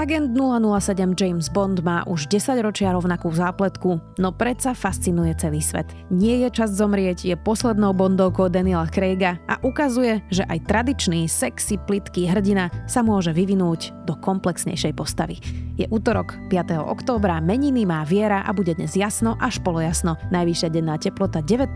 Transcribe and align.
Agent 0.00 0.32
007 0.32 1.12
James 1.12 1.52
Bond 1.52 1.84
má 1.84 2.00
už 2.08 2.24
10 2.32 2.56
ročia 2.64 2.88
rovnakú 2.96 3.28
zápletku, 3.36 4.00
no 4.16 4.32
predsa 4.32 4.72
fascinuje 4.72 5.36
celý 5.36 5.60
svet. 5.60 5.92
Nie 6.08 6.40
je 6.40 6.48
čas 6.56 6.72
zomrieť, 6.72 7.28
je 7.28 7.36
poslednou 7.36 7.92
Bondovkou 7.92 8.48
Daniela 8.48 8.88
Craiga 8.88 9.36
a 9.44 9.60
ukazuje, 9.60 10.24
že 10.32 10.48
aj 10.48 10.64
tradičný, 10.64 11.28
sexy, 11.28 11.76
plitký 11.84 12.32
hrdina 12.32 12.72
sa 12.88 13.04
môže 13.04 13.36
vyvinúť 13.36 13.92
do 14.08 14.16
komplexnejšej 14.16 14.96
postavy. 14.96 15.36
Je 15.80 15.88
útorok 15.88 16.36
5. 16.52 16.76
októbra, 16.92 17.40
meniny 17.40 17.88
má 17.88 18.04
Viera 18.04 18.44
a 18.44 18.52
bude 18.52 18.76
dnes 18.76 18.92
jasno 19.00 19.40
až 19.40 19.64
polojasno. 19.64 20.20
Najvyššia 20.28 20.68
denná 20.68 21.00
teplota 21.00 21.40
19 21.40 21.72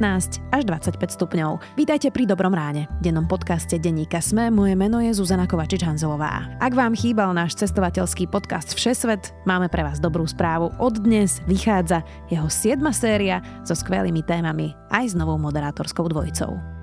až 0.52 0.62
25 0.68 1.00
stupňov. 1.16 1.56
Vítajte 1.72 2.12
pri 2.12 2.28
Dobrom 2.28 2.52
ráne. 2.52 2.84
V 3.00 3.08
dennom 3.08 3.24
podcaste 3.24 3.80
Denníka 3.80 4.20
Sme 4.20 4.52
moje 4.52 4.76
meno 4.76 5.00
je 5.00 5.08
Zuzana 5.16 5.48
Kovačič-Hanzelová. 5.48 6.60
Ak 6.60 6.76
vám 6.76 6.92
chýbal 6.92 7.32
náš 7.32 7.56
cestovateľský 7.56 8.28
podcast 8.28 8.76
Všesvet 8.76 9.32
máme 9.48 9.72
pre 9.72 9.80
vás 9.80 9.96
dobrú 9.96 10.28
správu. 10.28 10.68
Od 10.76 11.00
dnes 11.00 11.40
vychádza 11.48 12.04
jeho 12.28 12.52
7. 12.52 12.84
séria 12.92 13.40
so 13.64 13.72
skvelými 13.72 14.20
témami 14.20 14.76
aj 14.92 15.04
s 15.10 15.14
novou 15.16 15.40
moderátorskou 15.40 16.12
dvojicou. 16.12 16.73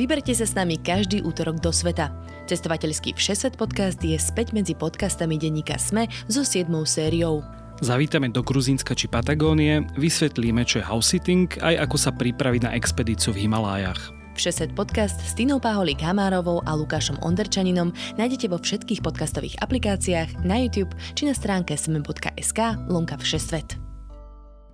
Vyberte 0.00 0.32
sa 0.32 0.48
s 0.48 0.56
nami 0.56 0.80
každý 0.80 1.20
útorok 1.20 1.60
do 1.60 1.68
sveta. 1.68 2.08
Cestovateľský 2.48 3.20
Všesvet 3.20 3.60
podcast 3.60 4.00
je 4.00 4.16
späť 4.16 4.56
medzi 4.56 4.72
podcastami 4.72 5.36
denníka 5.36 5.76
Sme 5.76 6.08
so 6.24 6.40
7. 6.40 6.72
sériou. 6.88 7.44
Zavítame 7.84 8.32
do 8.32 8.40
Gruzínska 8.40 8.96
či 8.96 9.12
Patagónie, 9.12 9.84
vysvetlíme, 10.00 10.64
čo 10.64 10.80
je 10.80 10.88
house 10.88 11.12
sitting, 11.12 11.52
aj 11.60 11.84
ako 11.84 11.96
sa 12.00 12.16
pripraviť 12.16 12.64
na 12.64 12.72
expedíciu 12.80 13.36
v 13.36 13.44
Himalájach. 13.44 14.00
Všeset 14.40 14.72
podcast 14.72 15.20
s 15.20 15.36
Tinou 15.36 15.60
Paholík 15.60 16.00
Hamárovou 16.00 16.64
a 16.64 16.72
Lukášom 16.80 17.20
Onderčaninom 17.20 17.92
nájdete 18.16 18.48
vo 18.48 18.56
všetkých 18.56 19.04
podcastových 19.04 19.60
aplikáciách, 19.60 20.48
na 20.48 20.64
YouTube 20.64 20.96
či 21.12 21.28
na 21.28 21.36
stránke 21.36 21.76
sme.sk 21.76 22.60
lomka 22.88 23.20
Všesvet. 23.20 23.76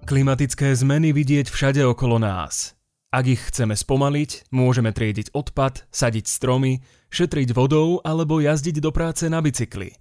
Klimatické 0.07 0.71
zmeny 0.71 1.11
vidieť 1.11 1.51
všade 1.51 1.83
okolo 1.83 2.23
nás. 2.23 2.76
Ak 3.17 3.25
ich 3.25 3.41
chceme 3.49 3.73
spomaliť, 3.73 4.53
môžeme 4.53 4.93
triediť 4.93 5.33
odpad, 5.33 5.89
sadiť 5.89 6.29
stromy, 6.29 6.85
šetriť 7.09 7.57
vodou 7.57 8.05
alebo 8.05 8.45
jazdiť 8.45 8.85
do 8.85 8.93
práce 8.93 9.25
na 9.33 9.41
bicykli. 9.41 9.97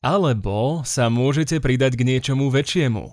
Alebo 0.00 0.80
sa 0.88 1.12
môžete 1.12 1.60
pridať 1.60 2.00
k 2.00 2.08
niečomu 2.08 2.48
väčšiemu. 2.48 3.04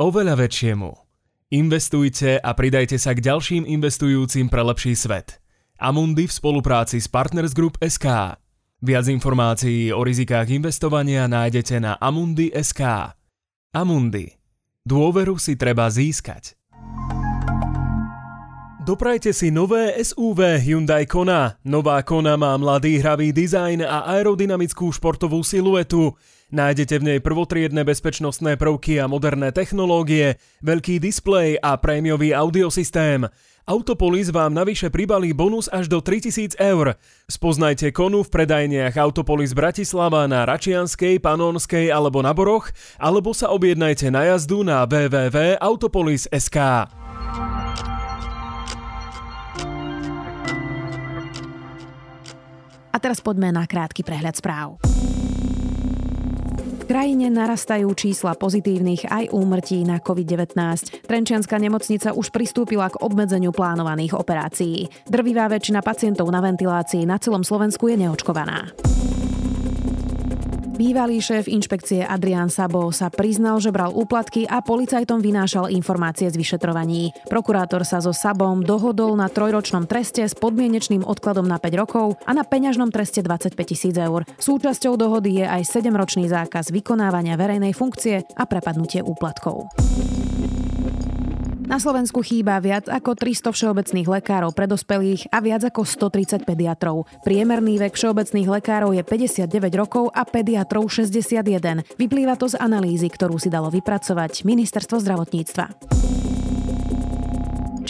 Oveľa 0.00 0.40
väčšiemu– 0.40 0.90
Investujte 1.50 2.38
a 2.38 2.54
pridajte 2.54 2.94
sa 2.94 3.10
k 3.10 3.26
ďalším 3.26 3.66
investujúcim 3.66 4.46
pre 4.46 4.62
lepší 4.62 4.94
svet. 4.94 5.42
Amundi 5.82 6.30
v 6.30 6.36
spolupráci 6.38 7.02
s 7.02 7.10
Partners 7.10 7.58
Group 7.58 7.74
SK. 7.82 8.38
Viac 8.78 9.10
informácií 9.10 9.90
o 9.90 9.98
rizikách 10.06 10.46
investovania 10.54 11.26
nájdete 11.26 11.82
na 11.82 11.98
Amundi.sk. 11.98 12.82
Amundi. 13.74 14.30
Dôveru 14.86 15.42
si 15.42 15.58
treba 15.58 15.90
získať. 15.90 16.54
Doprajte 18.80 19.36
si 19.36 19.52
nové 19.52 19.92
SUV 20.00 20.56
Hyundai 20.56 21.04
Kona. 21.04 21.60
Nová 21.68 22.00
Kona 22.00 22.40
má 22.40 22.56
mladý 22.56 22.96
hravý 22.96 23.28
dizajn 23.28 23.84
a 23.84 24.08
aerodynamickú 24.16 24.88
športovú 24.88 25.44
siluetu. 25.44 26.16
Nájdete 26.48 26.96
v 26.96 27.04
nej 27.04 27.18
prvotriedne 27.20 27.84
bezpečnostné 27.84 28.56
prvky 28.56 28.96
a 28.96 29.04
moderné 29.04 29.52
technológie, 29.52 30.40
veľký 30.64 30.96
displej 30.96 31.60
a 31.60 31.76
prémiový 31.76 32.32
audiosystém. 32.32 33.28
Autopolis 33.68 34.32
vám 34.32 34.56
navyše 34.56 34.88
pribalí 34.88 35.36
bonus 35.36 35.68
až 35.68 35.84
do 35.92 36.00
3000 36.00 36.56
eur. 36.56 36.96
Spoznajte 37.28 37.92
konu 37.92 38.24
v 38.24 38.32
predajniach 38.32 38.96
Autopolis 38.96 39.52
Bratislava 39.52 40.24
na 40.24 40.48
Račianskej, 40.48 41.20
Panonskej 41.20 41.92
alebo 41.92 42.24
na 42.24 42.32
Boroch, 42.32 42.72
alebo 42.96 43.36
sa 43.36 43.52
objednajte 43.52 44.08
na 44.08 44.24
jazdu 44.32 44.64
na 44.64 44.88
www.autopolis.sk. 44.88 46.58
A 52.90 52.96
teraz 52.98 53.22
poďme 53.22 53.54
na 53.54 53.64
krátky 53.64 54.02
prehľad 54.02 54.36
správ 54.36 54.78
krajine 56.90 57.30
narastajú 57.30 57.86
čísla 57.94 58.34
pozitívnych 58.34 59.06
aj 59.06 59.30
úmrtí 59.30 59.86
na 59.86 60.02
COVID-19. 60.02 61.06
Trenčianská 61.06 61.54
nemocnica 61.62 62.10
už 62.10 62.34
pristúpila 62.34 62.90
k 62.90 62.98
obmedzeniu 62.98 63.54
plánovaných 63.54 64.18
operácií. 64.18 64.90
Drvivá 65.06 65.46
väčšina 65.46 65.86
pacientov 65.86 66.26
na 66.34 66.42
ventilácii 66.42 67.06
na 67.06 67.22
celom 67.22 67.46
Slovensku 67.46 67.86
je 67.86 67.94
neočkovaná. 67.94 68.74
Bývalý 70.80 71.20
šéf 71.20 71.44
inšpekcie 71.44 72.08
Adrian 72.08 72.48
Sabo 72.48 72.88
sa 72.88 73.12
priznal, 73.12 73.60
že 73.60 73.68
bral 73.68 73.92
úplatky 73.92 74.48
a 74.48 74.64
policajtom 74.64 75.20
vynášal 75.20 75.68
informácie 75.68 76.32
z 76.32 76.40
vyšetrovaní. 76.40 77.12
Prokurátor 77.28 77.84
sa 77.84 78.00
so 78.00 78.16
Sabom 78.16 78.64
dohodol 78.64 79.12
na 79.12 79.28
trojročnom 79.28 79.84
treste 79.84 80.24
s 80.24 80.32
podmienečným 80.32 81.04
odkladom 81.04 81.44
na 81.44 81.60
5 81.60 81.76
rokov 81.76 82.16
a 82.24 82.32
na 82.32 82.48
peňažnom 82.48 82.88
treste 82.88 83.20
25 83.20 83.60
tisíc 83.60 83.92
eur. 83.92 84.24
Súčasťou 84.40 84.96
dohody 84.96 85.44
je 85.44 85.46
aj 85.52 85.68
7-ročný 85.68 86.32
zákaz 86.32 86.72
vykonávania 86.72 87.36
verejnej 87.36 87.76
funkcie 87.76 88.24
a 88.40 88.48
prepadnutie 88.48 89.04
úplatkov. 89.04 89.68
Na 91.70 91.78
Slovensku 91.78 92.26
chýba 92.26 92.58
viac 92.58 92.90
ako 92.90 93.14
300 93.14 93.54
všeobecných 93.54 94.10
lekárov 94.10 94.50
pre 94.50 94.66
dospelých 94.66 95.30
a 95.30 95.38
viac 95.38 95.62
ako 95.62 95.86
130 95.86 96.42
pediatrov. 96.42 97.06
Priemerný 97.22 97.78
vek 97.78 97.94
všeobecných 97.94 98.50
lekárov 98.58 98.90
je 98.90 99.06
59 99.06 99.46
rokov 99.78 100.10
a 100.10 100.26
pediatrov 100.26 100.90
61. 100.90 101.86
Vyplýva 101.94 102.34
to 102.34 102.50
z 102.50 102.58
analýzy, 102.58 103.06
ktorú 103.06 103.38
si 103.38 103.54
dalo 103.54 103.70
vypracovať 103.70 104.42
Ministerstvo 104.42 104.98
zdravotníctva. 104.98 106.19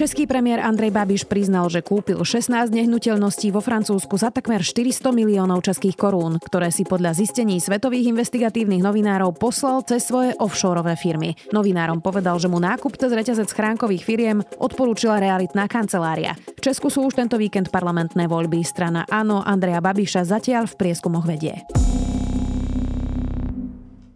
Český 0.00 0.24
premiér 0.24 0.64
Andrej 0.64 0.96
Babiš 0.96 1.28
priznal, 1.28 1.68
že 1.68 1.84
kúpil 1.84 2.16
16 2.24 2.72
nehnuteľností 2.72 3.52
vo 3.52 3.60
Francúzsku 3.60 4.16
za 4.16 4.32
takmer 4.32 4.64
400 4.64 5.12
miliónov 5.12 5.60
českých 5.60 5.92
korún, 5.92 6.40
ktoré 6.40 6.72
si 6.72 6.88
podľa 6.88 7.12
zistení 7.12 7.60
svetových 7.60 8.08
investigatívnych 8.08 8.80
novinárov 8.80 9.36
poslal 9.36 9.84
cez 9.84 10.08
svoje 10.08 10.32
offshoreové 10.40 10.96
firmy. 10.96 11.36
Novinárom 11.52 12.00
povedal, 12.00 12.40
že 12.40 12.48
mu 12.48 12.56
nákup 12.56 12.96
cez 12.96 13.12
reťazec 13.12 13.52
chránkových 13.52 14.00
firiem 14.08 14.40
odporúčila 14.56 15.20
realitná 15.20 15.68
kancelária. 15.68 16.32
V 16.48 16.64
Česku 16.64 16.88
sú 16.88 17.04
už 17.04 17.20
tento 17.20 17.36
víkend 17.36 17.68
parlamentné 17.68 18.24
voľby. 18.24 18.64
Strana 18.64 19.04
Áno 19.04 19.44
Andreja 19.44 19.84
Babiša 19.84 20.24
zatiaľ 20.24 20.64
v 20.64 20.80
prieskumoch 20.80 21.28
vedie. 21.28 21.60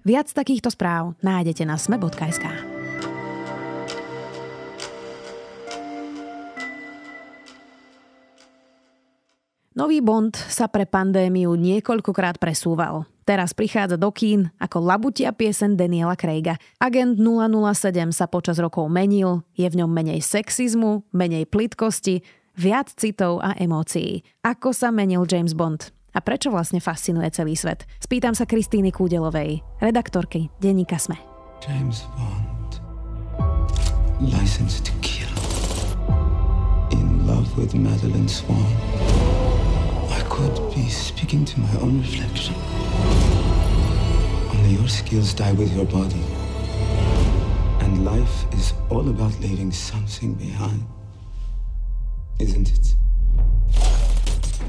Viac 0.00 0.32
takýchto 0.32 0.72
správ 0.72 1.12
nájdete 1.20 1.68
na 1.68 1.76
sme.sk. 1.76 2.73
Nový 9.74 9.98
Bond 9.98 10.38
sa 10.38 10.70
pre 10.70 10.86
pandémiu 10.86 11.58
niekoľkokrát 11.58 12.38
presúval. 12.38 13.10
Teraz 13.26 13.50
prichádza 13.58 13.98
do 13.98 14.06
kín 14.14 14.54
ako 14.62 14.78
labutia 14.78 15.34
piesen 15.34 15.74
Daniela 15.74 16.14
Craiga. 16.14 16.62
Agent 16.78 17.18
007 17.18 18.14
sa 18.14 18.30
počas 18.30 18.62
rokov 18.62 18.86
menil, 18.86 19.42
je 19.58 19.66
v 19.66 19.82
ňom 19.82 19.90
menej 19.90 20.22
sexizmu, 20.22 21.02
menej 21.10 21.50
plitkosti, 21.50 22.22
viac 22.54 22.94
citov 22.94 23.42
a 23.42 23.58
emócií. 23.58 24.22
Ako 24.46 24.70
sa 24.70 24.94
menil 24.94 25.26
James 25.26 25.58
Bond? 25.58 25.90
A 26.14 26.22
prečo 26.22 26.54
vlastne 26.54 26.78
fascinuje 26.78 27.26
celý 27.34 27.58
svet? 27.58 27.82
Spýtam 27.98 28.38
sa 28.38 28.46
Kristýny 28.46 28.94
Kúdelovej, 28.94 29.58
redaktorky 29.82 30.54
Denníka 30.62 31.02
Sme. 31.02 31.18
James 31.58 32.06
Bond 32.14 32.78
License 34.22 34.78
to 34.86 34.94
kill 35.02 35.34
In 36.94 37.26
love 37.26 37.50
with 37.58 37.74
Madeline 37.74 38.30
Swan 38.30 38.70
could 40.28 40.56
be 40.74 40.88
speaking 40.88 41.44
to 41.44 41.60
my 41.60 41.74
own 41.80 42.00
reflection. 42.00 42.54
Only 44.50 44.76
your 44.76 44.88
skills 44.88 45.34
die 45.34 45.52
with 45.52 45.74
your 45.74 45.84
body. 45.86 46.24
And 47.80 48.04
life 48.04 48.46
is 48.56 48.72
all 48.90 49.08
about 49.08 49.32
leaving 49.40 49.72
something 49.72 50.34
behind. 50.34 50.82
Isn't 52.40 52.72
it? 52.72 52.84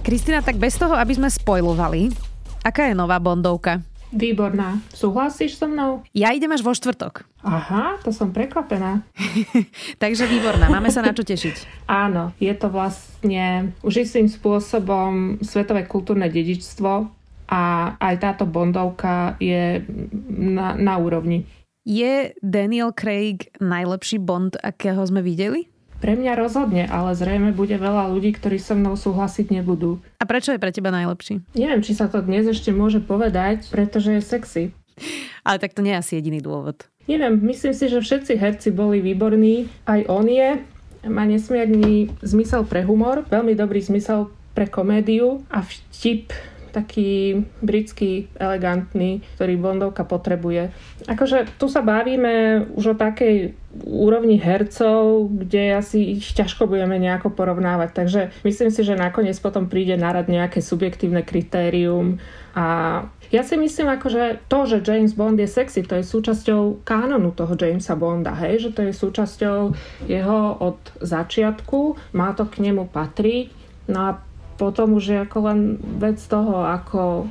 Kristina, 0.05 0.45
tak 0.45 0.61
bez 0.61 0.77
toho, 0.77 0.93
aby 0.93 1.17
sme 1.17 1.33
spojlovali, 1.33 2.13
aká 2.61 2.91
je 2.91 2.93
nová 2.93 3.17
Bondovka? 3.17 3.81
Výborná. 4.13 4.81
Súhlasíš 4.93 5.57
so 5.57 5.65
mnou? 5.65 6.05
Ja 6.13 6.33
idem 6.33 6.51
až 6.53 6.61
vo 6.61 6.73
štvrtok. 6.73 7.25
Aha, 7.45 8.01
to 8.01 8.09
som 8.09 8.33
prekvapená. 8.33 9.05
Takže 10.03 10.25
výborná, 10.25 10.69
máme 10.69 10.89
sa 10.89 11.05
na 11.05 11.13
čo 11.13 11.25
tešiť. 11.25 11.85
Áno, 11.89 12.33
je 12.41 12.53
to 12.53 12.69
vlastne 12.69 13.73
už 13.85 14.05
istým 14.05 14.25
spôsobom 14.29 15.41
svetové 15.41 15.85
kultúrne 15.85 16.29
dedičstvo 16.29 16.91
a 17.45 17.63
aj 18.01 18.15
táto 18.21 18.49
bondovka 18.49 19.37
je 19.37 19.85
na, 20.33 20.73
na 20.73 20.97
úrovni. 20.97 21.45
Je 21.85 22.33
Daniel 22.41 22.89
Craig 22.97 23.53
najlepší 23.61 24.17
Bond, 24.17 24.57
akého 24.57 25.05
sme 25.05 25.21
videli? 25.21 25.69
Pre 26.05 26.13
mňa 26.13 26.37
rozhodne, 26.37 26.85
ale 26.85 27.17
zrejme 27.17 27.49
bude 27.49 27.73
veľa 27.81 28.13
ľudí, 28.13 28.37
ktorí 28.37 28.61
so 28.61 28.77
mnou 28.77 28.93
súhlasiť 28.93 29.49
nebudú. 29.49 29.97
A 30.21 30.29
prečo 30.29 30.53
je 30.53 30.61
pre 30.61 30.69
teba 30.69 30.93
najlepší? 30.93 31.41
Neviem, 31.57 31.81
či 31.81 31.97
sa 31.97 32.05
to 32.05 32.21
dnes 32.21 32.45
ešte 32.45 32.69
môže 32.69 33.01
povedať, 33.01 33.65
pretože 33.73 34.13
je 34.13 34.21
sexy. 34.21 34.63
Ale 35.41 35.57
tak 35.57 35.73
to 35.73 35.81
nie 35.81 35.97
je 35.97 36.01
asi 36.05 36.13
jediný 36.21 36.45
dôvod. 36.45 36.85
Neviem, 37.09 37.41
myslím 37.49 37.73
si, 37.73 37.89
že 37.89 38.05
všetci 38.05 38.37
herci 38.37 38.69
boli 38.69 39.01
výborní. 39.01 39.65
Aj 39.89 40.05
on 40.05 40.29
je. 40.29 40.61
Má 41.09 41.25
nesmierny 41.25 42.13
zmysel 42.21 42.69
pre 42.69 42.85
humor, 42.85 43.25
veľmi 43.25 43.57
dobrý 43.57 43.81
zmysel 43.81 44.29
pre 44.53 44.69
komédiu 44.69 45.41
a 45.49 45.65
vtip 45.65 46.29
taký 46.75 47.39
britský, 47.63 48.27
elegantný, 48.35 49.23
ktorý 49.39 49.55
Bondovka 49.55 50.03
potrebuje. 50.03 50.75
Akože 51.07 51.55
tu 51.55 51.71
sa 51.71 51.79
bavíme 51.79 52.67
už 52.75 52.93
o 52.93 52.99
takej 52.99 53.55
úrovni 53.87 54.35
hercov, 54.35 55.31
kde 55.31 55.79
asi 55.79 56.19
ich 56.19 56.35
ťažko 56.35 56.67
budeme 56.67 56.99
nejako 56.99 57.31
porovnávať. 57.31 57.89
Takže 57.95 58.21
myslím 58.43 58.71
si, 58.71 58.83
že 58.83 58.99
nakoniec 58.99 59.39
potom 59.39 59.71
príde 59.71 59.95
na 59.95 60.11
rad 60.11 60.27
nejaké 60.27 60.59
subjektívne 60.59 61.23
kritérium 61.23 62.19
a 62.55 62.67
ja 63.33 63.41
si 63.43 63.57
myslím, 63.59 63.89
ako, 63.89 64.07
že 64.07 64.23
to, 64.47 64.59
že 64.69 64.85
James 64.85 65.11
Bond 65.11 65.35
je 65.35 65.49
sexy, 65.49 65.83
to 65.83 65.99
je 65.99 66.05
súčasťou 66.05 66.87
kánonu 66.87 67.33
toho 67.33 67.57
Jamesa 67.57 67.97
Bonda, 67.97 68.31
hej? 68.31 68.63
že 68.63 68.71
to 68.71 68.85
je 68.85 68.93
súčasťou 68.93 69.73
jeho 70.05 70.41
od 70.61 70.79
začiatku, 71.01 71.99
má 72.15 72.31
to 72.37 72.45
k 72.45 72.69
nemu 72.69 72.85
patriť. 72.87 73.49
No 73.91 73.99
a 74.01 74.11
potom 74.55 74.95
už 74.95 75.03
je 75.11 75.17
ako 75.19 75.37
len 75.51 75.59
vec 75.99 76.19
toho, 76.23 76.63
ako 76.63 77.27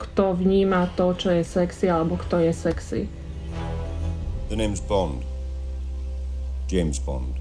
kto 0.00 0.36
vníma 0.36 0.92
to, 0.96 1.12
čo 1.16 1.28
je 1.32 1.44
sexy, 1.44 1.92
alebo 1.92 2.16
kto 2.16 2.40
je 2.40 2.52
sexy. 2.52 3.00
The 4.48 4.56
name's 4.56 4.80
Bond. 4.80 5.24
James 6.68 6.96
Bond. 7.02 7.36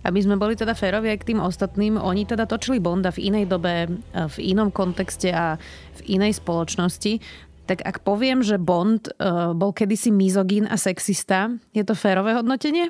Aby 0.00 0.24
sme 0.24 0.40
boli 0.40 0.56
teda 0.56 0.72
férovi 0.72 1.12
aj 1.12 1.20
k 1.20 1.28
tým 1.34 1.40
ostatným, 1.44 2.00
oni 2.00 2.24
teda 2.24 2.48
točili 2.48 2.80
Bonda 2.80 3.12
v 3.12 3.28
inej 3.28 3.52
dobe, 3.52 4.00
v 4.16 4.36
inom 4.40 4.72
kontexte 4.72 5.28
a 5.28 5.60
v 6.00 6.00
inej 6.16 6.40
spoločnosti. 6.40 7.20
Tak 7.68 7.84
ak 7.84 7.96
poviem, 8.00 8.40
že 8.40 8.56
Bond 8.56 9.12
uh, 9.12 9.52
bol 9.52 9.76
kedysi 9.76 10.08
mizogín 10.08 10.64
a 10.66 10.80
sexista, 10.80 11.52
je 11.76 11.84
to 11.84 11.92
férové 11.92 12.32
hodnotenie? 12.32 12.88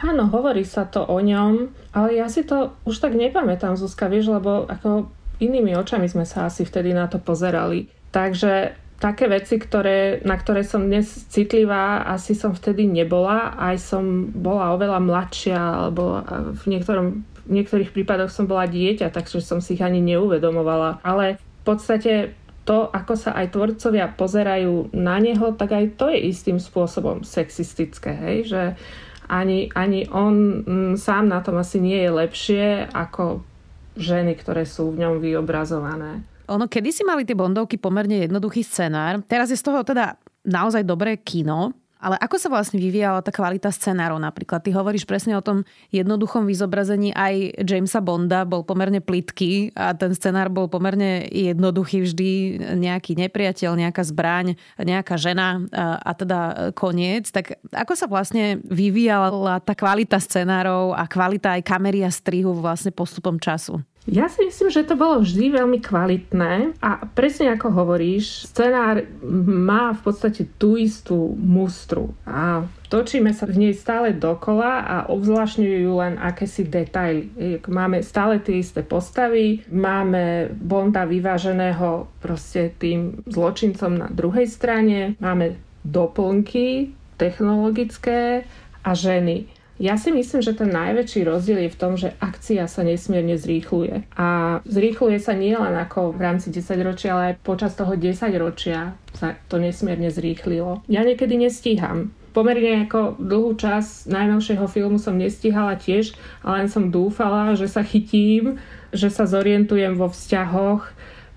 Áno, 0.00 0.24
hovorí 0.32 0.64
sa 0.64 0.88
to 0.88 1.04
o 1.04 1.20
ňom, 1.20 1.68
ale 1.92 2.16
ja 2.16 2.32
si 2.32 2.48
to 2.48 2.72
už 2.88 2.96
tak 3.04 3.12
nepamätám, 3.12 3.76
Zuzka, 3.76 4.08
vieš, 4.08 4.32
lebo 4.32 4.64
ako 4.64 5.12
inými 5.36 5.76
očami 5.76 6.08
sme 6.08 6.24
sa 6.24 6.48
asi 6.48 6.64
vtedy 6.64 6.96
na 6.96 7.10
to 7.10 7.20
pozerali. 7.20 7.92
Takže 8.08 8.72
také 9.02 9.26
veci, 9.26 9.58
ktoré, 9.58 10.22
na 10.22 10.38
ktoré 10.38 10.62
som 10.62 10.86
dnes 10.86 11.10
citlivá, 11.28 12.06
asi 12.06 12.38
som 12.38 12.54
vtedy 12.54 12.86
nebola. 12.86 13.52
Aj 13.58 13.74
som 13.76 14.30
bola 14.30 14.72
oveľa 14.78 15.02
mladšia, 15.02 15.58
alebo 15.58 16.22
v, 16.62 16.64
niektorom, 16.70 17.26
v 17.44 17.50
niektorých 17.50 17.90
prípadoch 17.90 18.30
som 18.30 18.46
bola 18.46 18.70
dieťa, 18.70 19.10
takže 19.10 19.42
som 19.42 19.58
si 19.58 19.74
ich 19.74 19.82
ani 19.82 19.98
neuvedomovala. 19.98 21.02
Ale 21.02 21.36
v 21.36 21.62
podstate 21.66 22.38
to, 22.62 22.86
ako 22.94 23.18
sa 23.18 23.34
aj 23.34 23.58
tvorcovia 23.58 24.06
pozerajú 24.14 24.94
na 24.94 25.18
neho, 25.18 25.50
tak 25.58 25.74
aj 25.74 25.98
to 25.98 26.06
je 26.06 26.30
istým 26.30 26.62
spôsobom 26.62 27.26
sexistické, 27.26 28.14
hej? 28.14 28.38
že 28.46 28.62
ani, 29.32 29.72
ani 29.72 30.04
on 30.12 30.60
m, 30.60 30.92
mm, 30.92 30.94
sám 31.00 31.32
na 31.32 31.40
tom 31.40 31.56
asi 31.56 31.80
nie 31.80 31.96
je 31.96 32.10
lepšie 32.12 32.64
ako 32.92 33.40
ženy, 33.96 34.36
ktoré 34.36 34.68
sú 34.68 34.92
v 34.92 35.00
ňom 35.04 35.24
vyobrazované. 35.24 36.20
Ono, 36.52 36.68
kedy 36.68 36.92
si 36.92 37.02
mali 37.08 37.24
tie 37.24 37.32
Bondovky 37.32 37.80
pomerne 37.80 38.20
jednoduchý 38.28 38.60
scenár. 38.60 39.24
Teraz 39.24 39.48
je 39.48 39.56
z 39.56 39.64
toho 39.64 39.80
teda 39.80 40.20
naozaj 40.44 40.84
dobré 40.84 41.16
kino, 41.16 41.72
ale 42.02 42.18
ako 42.18 42.34
sa 42.34 42.50
vlastne 42.50 42.82
vyvíjala 42.82 43.22
tá 43.22 43.30
kvalita 43.30 43.70
scenárov 43.70 44.18
napríklad? 44.18 44.58
Ty 44.66 44.74
hovoríš 44.74 45.06
presne 45.06 45.38
o 45.38 45.42
tom 45.44 45.62
jednoduchom 45.94 46.50
vyzobrazení 46.50 47.14
aj 47.14 47.62
Jamesa 47.62 48.02
Bonda, 48.02 48.42
bol 48.42 48.66
pomerne 48.66 48.98
plitký 48.98 49.70
a 49.78 49.94
ten 49.94 50.10
scenár 50.18 50.50
bol 50.50 50.66
pomerne 50.66 51.30
jednoduchý 51.30 52.02
vždy, 52.02 52.32
nejaký 52.74 53.14
nepriateľ, 53.14 53.78
nejaká 53.78 54.02
zbraň, 54.02 54.58
nejaká 54.82 55.14
žena 55.14 55.62
a, 55.70 56.10
teda 56.10 56.74
koniec. 56.74 57.30
Tak 57.30 57.62
ako 57.70 57.92
sa 57.94 58.10
vlastne 58.10 58.58
vyvíjala 58.66 59.62
tá 59.62 59.78
kvalita 59.78 60.18
scenárov 60.18 60.98
a 60.98 61.06
kvalita 61.06 61.54
aj 61.54 61.62
kamery 61.62 62.02
a 62.02 62.10
strihu 62.10 62.50
vlastne 62.58 62.90
postupom 62.90 63.38
času? 63.38 63.78
Ja 64.02 64.26
si 64.26 64.42
myslím, 64.42 64.66
že 64.66 64.82
to 64.82 64.98
bolo 64.98 65.22
vždy 65.22 65.62
veľmi 65.62 65.78
kvalitné 65.78 66.74
a 66.82 67.06
presne 67.14 67.54
ako 67.54 67.70
hovoríš, 67.70 68.50
scenár 68.50 69.06
má 69.46 69.94
v 69.94 70.00
podstate 70.02 70.42
tú 70.58 70.74
istú 70.74 71.38
mustru 71.38 72.10
a 72.26 72.66
točíme 72.90 73.30
sa 73.30 73.46
v 73.46 73.62
nej 73.62 73.74
stále 73.78 74.10
dokola 74.10 74.82
a 74.82 74.96
obzvlášňujú 75.06 75.90
len 76.02 76.18
akési 76.18 76.66
detaily. 76.66 77.30
Máme 77.70 78.02
stále 78.02 78.42
tie 78.42 78.58
isté 78.58 78.82
postavy, 78.82 79.62
máme 79.70 80.50
Bonda 80.50 81.06
vyváženého 81.06 82.10
proste 82.18 82.74
tým 82.82 83.22
zločincom 83.30 84.02
na 84.02 84.10
druhej 84.10 84.50
strane, 84.50 85.14
máme 85.22 85.54
doplnky 85.86 86.90
technologické 87.22 88.42
a 88.82 88.98
ženy. 88.98 89.46
Ja 89.82 89.98
si 89.98 90.14
myslím, 90.14 90.46
že 90.46 90.54
ten 90.54 90.70
najväčší 90.70 91.26
rozdiel 91.26 91.66
je 91.66 91.74
v 91.74 91.80
tom, 91.80 91.98
že 91.98 92.14
akcia 92.22 92.70
sa 92.70 92.86
nesmierne 92.86 93.34
zrýchluje. 93.34 94.06
A 94.14 94.62
zrýchluje 94.62 95.18
sa 95.18 95.34
nielen 95.34 95.74
ako 95.74 96.14
v 96.14 96.22
rámci 96.22 96.54
10 96.54 96.78
ročia, 96.86 97.18
ale 97.18 97.34
aj 97.34 97.42
počas 97.42 97.74
toho 97.74 97.98
10 97.98 98.14
ročia 98.38 98.94
sa 99.18 99.34
to 99.50 99.58
nesmierne 99.58 100.06
zrýchlilo. 100.06 100.86
Ja 100.86 101.02
niekedy 101.02 101.34
nestíham 101.34 102.14
pomerne 102.32 102.88
ako 102.88 103.20
dlhú 103.20 103.58
čas 103.60 104.08
najnovšieho 104.08 104.64
filmu 104.70 104.96
som 104.96 105.20
nestíhala 105.20 105.76
tiež, 105.76 106.16
ale 106.40 106.64
len 106.64 106.68
som 106.70 106.88
dúfala, 106.88 107.52
že 107.58 107.68
sa 107.68 107.84
chytím, 107.84 108.62
že 108.94 109.12
sa 109.12 109.28
zorientujem 109.28 109.98
vo 109.98 110.08
vzťahoch 110.08 110.82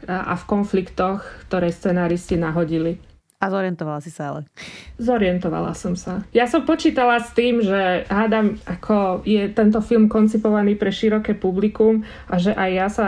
a 0.06 0.34
v 0.38 0.44
konfliktoch, 0.48 1.26
ktoré 1.50 1.74
scenáristi 1.74 2.38
nahodili. 2.40 3.02
A 3.36 3.52
zorientovala 3.52 4.00
si 4.00 4.10
sa 4.10 4.32
ale. 4.32 4.48
Zorientovala 4.96 5.76
som 5.76 5.94
sa. 5.94 6.24
Ja 6.32 6.48
som 6.48 6.64
počítala 6.64 7.20
s 7.20 7.36
tým, 7.36 7.60
že 7.60 8.08
hádam, 8.08 8.56
ako 8.64 9.28
je 9.28 9.52
tento 9.52 9.84
film 9.84 10.08
koncipovaný 10.08 10.80
pre 10.80 10.88
široké 10.88 11.36
publikum 11.36 12.08
a 12.32 12.40
že 12.40 12.56
aj 12.56 12.70
ja 12.72 12.88
sa 12.88 13.08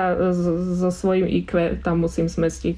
so 0.77 0.91
svojím 0.91 1.31
IQ 1.31 1.79
tam 1.79 2.03
musím 2.03 2.27
smestiť. 2.27 2.75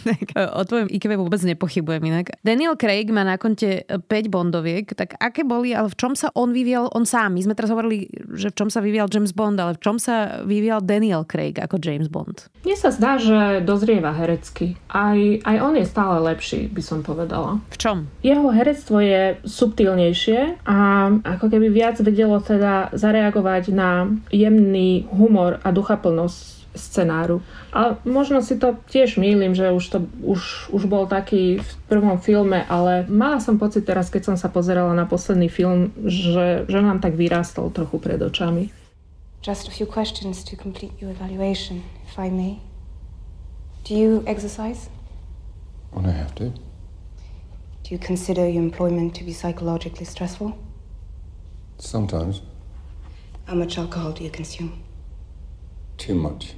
o 0.58 0.62
tvojom 0.62 0.88
IQ 0.88 1.04
vôbec 1.18 1.42
nepochybujem 1.42 2.02
inak. 2.06 2.38
Daniel 2.46 2.78
Craig 2.78 3.10
má 3.10 3.26
na 3.26 3.34
konte 3.34 3.82
5 3.84 4.08
bondoviek, 4.30 4.86
tak 4.94 5.18
aké 5.18 5.42
boli, 5.42 5.74
ale 5.74 5.90
v 5.90 5.98
čom 5.98 6.14
sa 6.14 6.30
on 6.38 6.54
vyvíjal 6.54 6.86
on 6.94 7.02
sám? 7.02 7.34
My 7.34 7.42
sme 7.42 7.58
teraz 7.58 7.74
hovorili, 7.74 8.08
že 8.38 8.54
v 8.54 8.56
čom 8.62 8.68
sa 8.70 8.78
vyvíjal 8.78 9.10
James 9.10 9.34
Bond, 9.34 9.58
ale 9.58 9.74
v 9.74 9.82
čom 9.82 9.98
sa 9.98 10.46
vyvíjal 10.46 10.86
Daniel 10.86 11.26
Craig 11.26 11.58
ako 11.58 11.82
James 11.82 12.06
Bond? 12.06 12.48
Mne 12.62 12.76
sa 12.78 12.94
zdá, 12.94 13.18
že 13.18 13.60
dozrieva 13.66 14.14
herecky. 14.14 14.78
Aj, 14.86 15.18
aj 15.42 15.56
on 15.58 15.74
je 15.74 15.86
stále 15.88 16.16
lepší, 16.22 16.70
by 16.70 16.82
som 16.84 16.91
povedala. 17.00 17.64
V 17.72 17.76
čom? 17.80 17.96
Jeho 18.20 18.52
herectvo 18.52 19.00
je 19.00 19.40
subtilnejšie 19.48 20.60
a 20.68 21.08
ako 21.24 21.48
keby 21.48 21.72
viac 21.72 21.96
vedelo 22.04 22.36
teda 22.44 22.92
zareagovať 22.92 23.72
na 23.72 24.12
jemný 24.28 25.08
humor 25.08 25.64
a 25.64 25.72
duchaplnosť 25.72 26.62
scenáru. 26.72 27.40
A 27.72 28.00
možno 28.04 28.40
si 28.40 28.56
to 28.56 28.76
tiež 28.88 29.20
mýlim, 29.20 29.52
že 29.52 29.72
už, 29.72 29.84
to, 29.88 29.98
už, 30.24 30.72
už 30.72 30.82
bol 30.88 31.04
taký 31.04 31.60
v 31.60 31.70
prvom 31.88 32.16
filme, 32.16 32.64
ale 32.68 33.04
mala 33.08 33.40
som 33.40 33.60
pocit 33.60 33.84
teraz, 33.84 34.08
keď 34.08 34.32
som 34.32 34.36
sa 34.40 34.48
pozerala 34.48 34.92
na 34.96 35.04
posledný 35.04 35.52
film, 35.52 35.92
že, 36.04 36.64
že 36.68 36.78
nám 36.80 37.00
tak 37.00 37.16
vyrástol 37.16 37.68
trochu 37.72 38.00
pred 38.00 38.20
očami. 38.20 38.72
Just 39.42 39.68
a 39.68 39.72
few 39.74 39.86
questions 39.86 40.44
to 40.44 40.56
complete 40.56 40.94
your 41.02 41.10
evaluation, 41.10 41.82
if 42.06 42.16
I 42.16 42.30
may. 42.30 42.62
Do 43.84 43.94
you 43.94 44.22
exercise? 44.26 44.88
When 45.90 46.06
I 46.06 46.14
have 46.14 46.34
to. 46.36 46.71
Do 47.82 47.94
you 47.94 47.98
consider 47.98 48.48
your 48.48 48.62
employment 48.62 49.14
to 49.16 49.24
be 49.24 49.32
psychologically 49.32 50.06
stressful? 50.06 50.54
Sometimes. 51.78 52.42
How 53.46 53.54
much 53.54 53.76
alcohol 53.78 54.12
do 54.12 54.22
you 54.22 54.30
consume? 54.30 54.72
Too 55.98 56.14
much. 56.14 56.54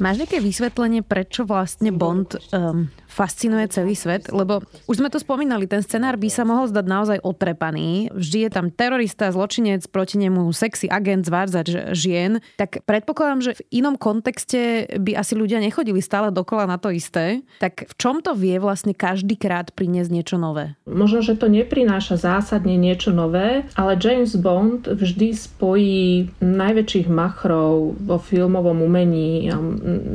Máš 0.00 0.24
nejaké 0.24 0.40
vysvetlenie, 0.40 1.04
prečo 1.04 1.44
vlastne 1.44 1.92
Bond 1.92 2.34
um, 2.50 2.88
fascinuje 3.12 3.68
celý 3.68 3.92
svet? 3.92 4.32
Lebo 4.32 4.64
už 4.88 5.04
sme 5.04 5.12
to 5.12 5.20
spomínali, 5.20 5.68
ten 5.68 5.84
scenár 5.84 6.16
by 6.16 6.32
sa 6.32 6.48
mohol 6.48 6.72
zdať 6.72 6.86
naozaj 6.88 7.18
otrepaný. 7.20 8.08
Vždy 8.16 8.48
je 8.48 8.50
tam 8.50 8.72
terorista, 8.72 9.28
zločinec, 9.28 9.84
proti 9.92 10.16
nemu 10.16 10.48
sexy 10.56 10.88
agent, 10.88 11.28
zvárzač 11.28 11.92
žien. 11.92 12.40
Tak 12.56 12.88
predpokladám, 12.88 13.44
že 13.44 13.52
v 13.60 13.84
inom 13.84 14.00
kontexte 14.00 14.88
by 14.96 15.20
asi 15.20 15.36
ľudia 15.36 15.60
nechodili 15.60 16.00
stále 16.00 16.32
dokola 16.32 16.64
na 16.64 16.80
to 16.80 16.88
isté. 16.88 17.44
Tak 17.60 17.92
v 17.92 17.94
čom 18.00 18.24
to 18.24 18.32
vie 18.32 18.56
vlastne 18.56 18.96
každý 18.96 19.36
krát 19.36 19.68
priniesť 19.76 20.10
niečo 20.10 20.36
nové? 20.40 20.80
Možno, 20.88 21.20
že 21.20 21.36
to 21.36 21.52
neprináša 21.52 22.16
zásadne 22.16 22.80
niečo 22.80 23.12
nové, 23.12 23.68
ale 23.76 24.00
James 24.00 24.32
Bond 24.38 24.88
vždy 24.88 25.36
spojí 25.36 26.30
najväčších 26.40 27.10
machrov 27.10 27.98
vo 27.98 28.16
filmovom 28.22 28.80
umení 28.80 29.50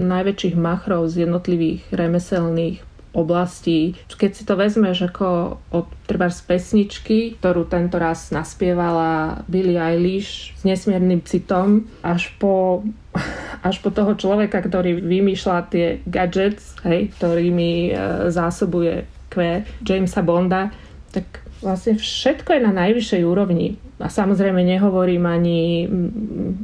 najväčších 0.08 0.56
machrov 0.56 1.12
z 1.12 1.28
jednotlivých 1.28 1.84
remeselných 1.92 2.87
oblastí. 3.18 3.98
Keď 4.06 4.32
si 4.32 4.44
to 4.46 4.54
vezmeš 4.54 5.10
ako 5.10 5.58
od 5.74 5.90
treba 6.06 6.30
z 6.30 6.46
pesničky, 6.46 7.42
ktorú 7.42 7.66
tento 7.66 7.98
raz 7.98 8.30
naspievala 8.30 9.42
Billie 9.50 9.82
Eilish 9.82 10.54
s 10.54 10.62
nesmiernym 10.62 11.26
citom, 11.26 11.90
až 12.06 12.30
po 12.38 12.86
až 13.68 13.82
po 13.82 13.90
toho 13.90 14.14
človeka, 14.14 14.62
ktorý 14.62 15.02
vymýšľa 15.02 15.58
tie 15.74 16.06
gadgets, 16.06 16.78
hej, 16.86 17.10
ktorými 17.18 17.90
e, 17.90 17.92
zásobuje 18.30 19.10
Q 19.34 19.66
Jamesa 19.82 20.22
Bonda, 20.22 20.70
tak 21.10 21.47
vlastne 21.62 21.98
všetko 21.98 22.58
je 22.58 22.62
na 22.62 22.72
najvyššej 22.74 23.22
úrovni. 23.26 23.82
A 23.98 24.14
samozrejme 24.14 24.62
nehovorím 24.62 25.26
ani, 25.26 25.90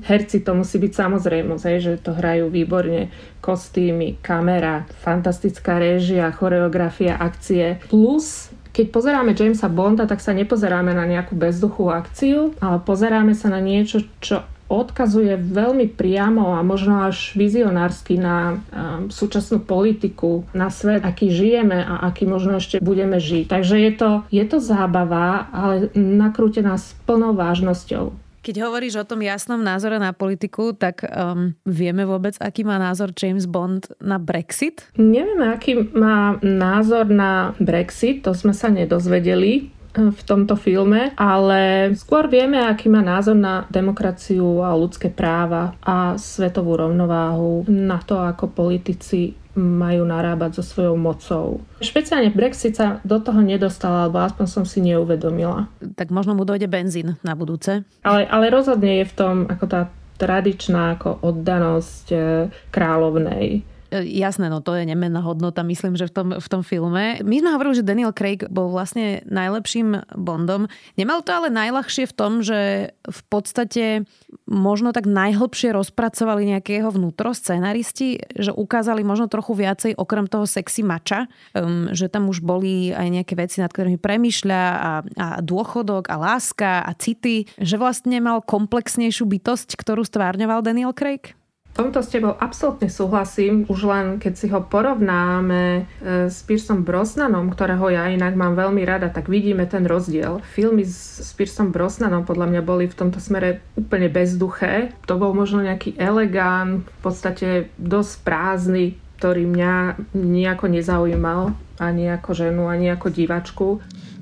herci 0.05 0.45
to 0.45 0.53
musí 0.53 0.77
byť 0.77 0.93
samozrejmosť, 0.93 1.81
že 1.81 1.97
to 1.97 2.13
hrajú 2.13 2.53
výborne, 2.53 3.09
kostýmy, 3.41 4.21
kamera, 4.21 4.85
fantastická 5.01 5.81
réžia, 5.81 6.29
choreografia, 6.29 7.17
akcie. 7.17 7.81
Plus 7.89 8.53
keď 8.73 8.89
pozeráme 8.89 9.38
Jamesa 9.38 9.69
Bonda, 9.69 10.09
tak 10.09 10.17
sa 10.17 10.33
nepozeráme 10.33 10.97
na 10.97 11.05
nejakú 11.05 11.38
bezduchú 11.38 11.93
akciu, 11.93 12.57
ale 12.57 12.81
pozeráme 12.81 13.38
sa 13.38 13.53
na 13.53 13.62
niečo, 13.62 14.01
čo 14.17 14.41
odkazuje 14.74 15.38
veľmi 15.38 15.94
priamo 15.94 16.58
a 16.58 16.65
možno 16.65 17.06
až 17.06 17.38
vizionársky 17.38 18.18
na 18.18 18.58
um, 18.58 19.13
súčasnú 19.13 19.62
politiku, 19.62 20.42
na 20.58 20.74
svet, 20.74 21.06
aký 21.06 21.30
žijeme 21.30 21.77
a 21.77 22.10
aký 22.10 22.25
možno 22.25 22.58
ešte 22.58 22.82
budeme 22.82 23.22
žiť. 23.22 23.46
Takže 23.46 23.75
je 23.77 23.92
to, 23.94 24.10
je 24.34 24.44
to 24.50 24.58
zábava, 24.58 25.46
ale 25.53 25.94
nakrútená 25.94 26.74
s 26.82 26.98
plnou 27.06 27.38
vážnosťou. 27.38 28.24
Keď 28.44 28.60
hovoríš 28.60 29.00
o 29.00 29.08
tom 29.08 29.24
jasnom 29.24 29.63
názore 29.63 29.96
na 30.03 30.12
politiku, 30.12 30.75
tak 30.75 31.08
um, 31.08 31.56
vieme 31.63 32.03
vôbec, 32.03 32.36
aký 32.44 32.68
má 32.68 32.75
názor 32.75 33.15
James 33.15 33.48
Bond 33.48 33.88
na 34.03 34.20
Brexit? 34.20 34.84
Nevieme, 35.00 35.48
aký 35.48 35.80
má 35.96 36.36
názor 36.44 37.08
na 37.08 37.56
Brexit, 37.63 38.27
to 38.27 38.36
sme 38.36 38.51
sa 38.51 38.68
nedozvedeli 38.68 39.72
v 39.93 40.21
tomto 40.25 40.57
filme, 40.57 41.13
ale 41.13 41.93
skôr 41.93 42.25
vieme, 42.25 42.57
aký 42.57 42.89
má 42.89 43.05
názor 43.05 43.38
na 43.38 43.69
demokraciu 43.69 44.65
a 44.65 44.73
ľudské 44.73 45.13
práva 45.13 45.77
a 45.85 46.17
svetovú 46.17 46.73
rovnováhu, 46.73 47.69
na 47.69 48.01
to, 48.01 48.17
ako 48.17 48.50
politici 48.50 49.38
majú 49.53 50.01
narábať 50.09 50.57
so 50.59 50.63
svojou 50.65 50.97
mocou. 50.97 51.62
Špeciálne 51.77 52.33
Brexit 52.33 52.73
sa 52.73 52.97
do 53.05 53.21
toho 53.21 53.38
nedostala, 53.45 54.09
alebo 54.09 54.25
aspoň 54.25 54.45
som 54.50 54.65
si 54.65 54.81
neuvedomila. 54.81 55.69
Tak 55.93 56.09
možno 56.09 56.33
mu 56.33 56.41
dojde 56.41 56.65
benzín 56.65 57.21
na 57.21 57.38
budúce. 57.38 57.85
Ale, 58.01 58.25
ale 58.25 58.50
rozhodne 58.50 59.05
je 59.05 59.09
v 59.09 59.13
tom 59.13 59.35
ako 59.45 59.65
tá 59.69 59.81
tradičná 60.17 60.97
ako 60.97 61.21
oddanosť 61.21 62.05
eh, 62.13 62.50
kráľovnej 62.73 63.73
Jasné, 64.01 64.50
no 64.50 64.65
to 64.65 64.73
je 64.73 64.89
nemenná 64.89 65.21
hodnota, 65.21 65.62
myslím, 65.62 65.93
že 65.93 66.09
v 66.09 66.13
tom, 66.13 66.27
v 66.41 66.47
tom 66.50 66.65
filme. 66.65 67.21
My 67.21 67.35
sme 67.38 67.53
hovorili, 67.53 67.77
že 67.77 67.85
Daniel 67.85 68.09
Craig 68.09 68.41
bol 68.50 68.73
vlastne 68.73 69.21
najlepším 69.29 70.17
Bondom. 70.17 70.65
Nemal 70.97 71.21
to 71.21 71.29
ale 71.38 71.53
najľahšie 71.53 72.09
v 72.09 72.13
tom, 72.17 72.41
že 72.41 72.91
v 73.05 73.21
podstate 73.29 74.09
možno 74.50 74.89
tak 74.89 75.05
najhlbšie 75.05 75.77
rozpracovali 75.77 76.57
nejaké 76.57 76.81
jeho 76.81 76.89
vnútro 76.89 77.38
scenaristi, 77.38 78.17
že 78.33 78.50
ukázali 78.50 79.05
možno 79.05 79.29
trochu 79.29 79.53
viacej 79.53 79.93
okrem 79.93 80.25
toho 80.25 80.50
sexy 80.50 80.81
mača, 80.81 81.29
um, 81.53 81.93
že 81.93 82.09
tam 82.09 82.33
už 82.33 82.41
boli 82.41 82.89
aj 82.89 83.07
nejaké 83.13 83.38
veci, 83.38 83.62
nad 83.62 83.69
ktorými 83.69 84.01
premýšľa 84.01 84.62
a, 84.73 84.91
a 85.05 85.27
dôchodok 85.45 86.09
a 86.09 86.17
láska 86.17 86.81
a 86.81 86.91
city, 86.97 87.45
že 87.62 87.77
vlastne 87.77 88.17
mal 88.17 88.41
komplexnejšiu 88.41 89.29
bytosť, 89.29 89.77
ktorú 89.77 90.01
stvárňoval 90.01 90.65
Daniel 90.65 90.97
Craig? 90.97 91.38
Tomto 91.74 92.06
s 92.06 92.13
tebou 92.13 92.38
absolútne 92.38 92.86
súhlasím, 92.86 93.65
už 93.65 93.89
len 93.89 94.06
keď 94.22 94.34
si 94.38 94.46
ho 94.53 94.62
porovnáme 94.62 95.82
e, 95.82 96.30
s 96.30 96.46
Piersom 96.46 96.86
Brosnanom, 96.86 97.50
ktorého 97.50 97.89
ja 97.89 98.13
inak 98.13 98.38
mám 98.38 98.53
veľmi 98.53 98.86
rada, 98.86 99.10
tak 99.10 99.25
vidíme 99.25 99.65
ten 99.65 99.89
rozdiel. 99.89 100.38
Filmy 100.53 100.86
s 100.86 101.34
Piersom 101.34 101.74
Brosnanom 101.74 102.30
podľa 102.30 102.53
mňa 102.53 102.62
boli 102.62 102.86
v 102.86 102.94
tomto 102.94 103.18
smere 103.18 103.65
úplne 103.74 104.06
bezduché. 104.06 104.94
To 105.10 105.18
bol 105.18 105.34
možno 105.34 105.65
nejaký 105.65 105.98
elegán, 105.98 106.86
v 106.86 107.00
podstate 107.01 107.74
dosť 107.82 108.13
prázdny, 108.22 108.94
ktorý 109.18 109.50
mňa 109.50 109.74
nejako 110.13 110.70
nezaujímal, 110.70 111.58
ani 111.82 112.13
ako 112.13 112.38
ženu, 112.38 112.70
ani 112.70 112.94
ako 112.94 113.10
divačku. 113.10 113.68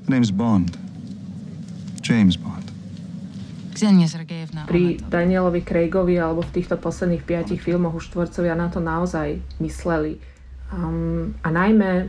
Name's 0.08 0.32
Bond. 0.32 0.72
James 2.00 2.40
Bond. 2.40 2.61
Pri 4.68 5.00
Danielovi 5.00 5.60
Craigovi 5.64 6.20
alebo 6.20 6.44
v 6.44 6.54
týchto 6.60 6.76
posledných 6.76 7.24
piatich 7.24 7.60
filmoch 7.60 7.96
už 7.96 8.12
tvorcovia 8.12 8.54
na 8.54 8.68
to 8.68 8.78
naozaj 8.78 9.40
mysleli. 9.58 10.20
Um, 10.72 11.36
a 11.44 11.52
najmä, 11.52 12.08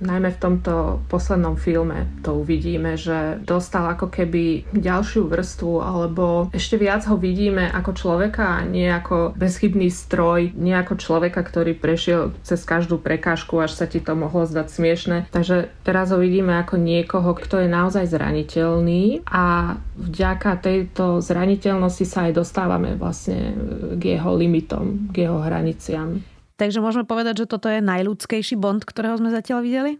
najmä 0.00 0.36
v 0.36 0.42
tomto 0.42 1.00
poslednom 1.08 1.56
filme 1.56 2.08
to 2.20 2.36
uvidíme, 2.36 3.00
že 3.00 3.40
dostal 3.44 3.88
ako 3.88 4.12
keby 4.12 4.68
ďalšiu 4.76 5.26
vrstvu, 5.28 5.80
alebo 5.80 6.52
ešte 6.52 6.76
viac 6.76 7.08
ho 7.08 7.16
vidíme 7.16 7.64
ako 7.72 7.96
človeka 7.96 8.60
a 8.60 8.66
nie 8.68 8.86
ako 8.88 9.32
bezchybný 9.36 9.88
stroj, 9.88 10.52
nie 10.56 10.76
ako 10.76 11.00
človeka, 11.00 11.40
ktorý 11.40 11.72
prešiel 11.72 12.36
cez 12.44 12.60
každú 12.68 13.00
prekážku, 13.00 13.56
až 13.56 13.80
sa 13.80 13.88
ti 13.88 13.98
to 14.00 14.12
mohlo 14.12 14.44
zdať 14.44 14.68
smiešne. 14.68 15.16
Takže 15.32 15.72
teraz 15.84 16.12
ho 16.12 16.20
vidíme 16.20 16.60
ako 16.60 16.76
niekoho, 16.76 17.32
kto 17.32 17.64
je 17.64 17.68
naozaj 17.72 18.12
zraniteľný 18.12 19.24
a 19.24 19.76
vďaka 19.96 20.60
tejto 20.60 21.24
zraniteľnosti 21.24 22.04
sa 22.04 22.28
aj 22.28 22.36
dostávame 22.36 22.96
vlastne 23.00 23.56
k 23.96 24.16
jeho 24.16 24.32
limitom, 24.36 25.08
k 25.12 25.24
jeho 25.28 25.40
hraniciam. 25.40 26.20
Takže 26.60 26.84
môžeme 26.84 27.08
povedať, 27.08 27.40
že 27.40 27.48
toto 27.48 27.72
je 27.72 27.80
najľudskejší 27.80 28.60
Bond, 28.60 28.84
ktorého 28.84 29.16
sme 29.16 29.32
zatiaľ 29.32 29.64
videli? 29.64 29.96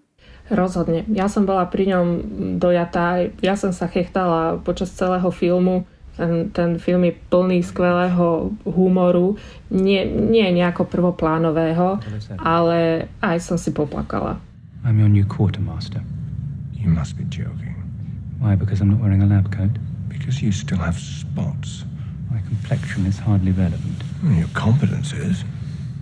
Rozhodne. 0.53 1.09
Ja 1.09 1.25
som 1.33 1.49
bola 1.49 1.65
pri 1.65 1.89
ňom 1.89 2.07
dojatá. 2.61 3.33
Ja 3.41 3.57
som 3.57 3.73
sa 3.73 3.89
chechtala 3.89 4.61
počas 4.61 4.93
celého 4.93 5.33
filmu. 5.33 5.89
Ten, 6.21 6.53
ten 6.53 6.77
film 6.77 7.09
je 7.09 7.17
plný 7.33 7.65
skvelého 7.65 8.53
humoru. 8.69 9.41
Nie, 9.73 10.05
nie 10.05 10.45
nejako 10.53 10.85
prvoplánového, 10.85 11.97
ale 12.37 13.09
aj 13.25 13.41
som 13.41 13.57
si 13.57 13.73
poplakala. 13.73 14.37
I'm 14.85 15.01
your 15.01 15.09
new 15.09 15.25
quartermaster. 15.25 16.05
You 16.77 16.93
must 16.93 17.17
be 17.17 17.25
joking. 17.33 17.73
Why? 18.37 18.53
Because 18.53 18.85
I'm 18.85 18.93
not 18.93 19.01
wearing 19.01 19.25
a 19.25 19.29
lab 19.29 19.49
coat? 19.49 19.73
Because 20.13 20.45
you 20.45 20.53
still 20.53 20.81
have 20.85 21.01
spots. 21.01 21.89
My 22.29 22.45
complexion 22.45 23.09
is 23.09 23.17
hardly 23.17 23.57
relevant. 23.57 24.05
Your 24.29 24.53
competence 24.53 25.17
is. 25.17 25.41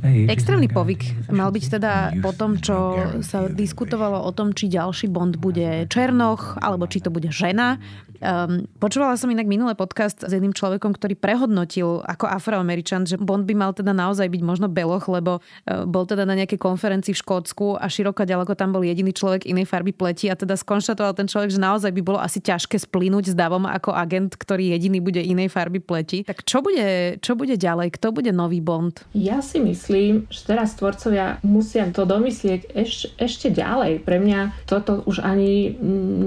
Extrémny 0.04 0.70
povyk 0.70 1.30
mal 1.32 1.50
byť 1.50 1.64
teda 1.78 1.92
po 2.22 2.30
tom, 2.36 2.60
čo 2.60 2.96
sa 3.24 3.50
diskutovalo 3.50 4.22
o 4.22 4.30
tom, 4.30 4.54
či 4.54 4.70
ďalší 4.70 5.10
Bond 5.10 5.40
bude 5.40 5.86
Černoch, 5.90 6.60
alebo 6.62 6.86
či 6.86 7.02
to 7.02 7.10
bude 7.10 7.28
žena. 7.34 7.80
Um, 8.18 8.66
počúvala 8.82 9.14
som 9.14 9.30
inak 9.30 9.46
minulý 9.46 9.78
podcast 9.78 10.26
s 10.26 10.32
jedným 10.34 10.50
človekom, 10.50 10.90
ktorý 10.90 11.14
prehodnotil 11.14 12.02
ako 12.02 12.26
afroameričan, 12.26 13.06
že 13.06 13.14
Bond 13.14 13.46
by 13.46 13.54
mal 13.54 13.70
teda 13.70 13.94
naozaj 13.94 14.26
byť 14.26 14.42
možno 14.42 14.66
beloch, 14.66 15.06
lebo 15.06 15.38
uh, 15.38 15.86
bol 15.86 16.02
teda 16.02 16.26
na 16.26 16.34
nejakej 16.34 16.58
konferencii 16.58 17.14
v 17.14 17.20
Škótsku 17.22 17.78
a 17.78 17.86
široko 17.86 18.26
ďaleko 18.26 18.58
tam 18.58 18.74
bol 18.74 18.82
jediný 18.82 19.14
človek 19.14 19.46
inej 19.46 19.70
farby 19.70 19.94
pleti 19.94 20.26
a 20.26 20.34
teda 20.34 20.58
skonštatoval 20.58 21.14
ten 21.14 21.30
človek, 21.30 21.54
že 21.54 21.62
naozaj 21.62 21.94
by 21.94 22.02
bolo 22.02 22.18
asi 22.18 22.42
ťažké 22.42 22.82
splínuť 22.82 23.30
s 23.30 23.34
davom 23.38 23.70
ako 23.70 23.94
agent, 23.94 24.34
ktorý 24.34 24.74
jediný 24.74 24.98
bude 24.98 25.22
inej 25.22 25.54
farby 25.54 25.78
pleti. 25.78 26.26
Tak 26.26 26.42
čo 26.42 26.58
bude, 26.58 27.22
čo 27.22 27.38
bude 27.38 27.54
ďalej? 27.54 27.94
Kto 28.02 28.10
bude 28.10 28.34
nový 28.34 28.58
Bond? 28.58 29.06
Ja 29.14 29.38
si 29.38 29.62
myslím, 29.62 29.87
že 30.28 30.40
teraz 30.44 30.76
tvorcovia 30.76 31.40
musia 31.44 31.88
to 31.90 32.04
domyslieť 32.04 32.72
eš, 32.76 33.12
ešte 33.16 33.48
ďalej. 33.52 34.04
Pre 34.04 34.18
mňa 34.20 34.68
toto 34.68 35.04
už 35.08 35.24
ani 35.24 35.72